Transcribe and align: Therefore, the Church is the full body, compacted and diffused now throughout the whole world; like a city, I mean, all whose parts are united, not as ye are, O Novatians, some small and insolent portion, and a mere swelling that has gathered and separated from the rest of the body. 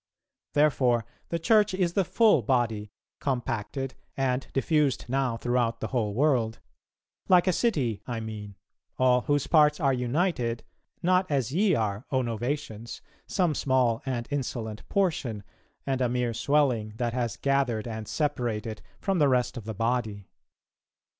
Therefore, 0.53 1.05
the 1.29 1.37
Church 1.37 1.75
is 1.75 1.93
the 1.93 2.03
full 2.03 2.41
body, 2.41 2.89
compacted 3.19 3.93
and 4.17 4.47
diffused 4.51 5.05
now 5.07 5.37
throughout 5.37 5.79
the 5.79 5.89
whole 5.89 6.15
world; 6.15 6.57
like 7.29 7.45
a 7.45 7.53
city, 7.53 8.01
I 8.07 8.19
mean, 8.19 8.55
all 8.97 9.21
whose 9.21 9.45
parts 9.45 9.79
are 9.79 9.93
united, 9.93 10.63
not 11.03 11.29
as 11.29 11.53
ye 11.53 11.75
are, 11.75 12.07
O 12.11 12.23
Novatians, 12.23 13.01
some 13.27 13.53
small 13.53 14.01
and 14.03 14.27
insolent 14.31 14.89
portion, 14.89 15.43
and 15.85 16.01
a 16.01 16.09
mere 16.09 16.33
swelling 16.33 16.93
that 16.95 17.13
has 17.13 17.37
gathered 17.37 17.87
and 17.87 18.07
separated 18.07 18.81
from 18.99 19.19
the 19.19 19.29
rest 19.29 19.55
of 19.55 19.65
the 19.65 19.75
body. 19.75 20.25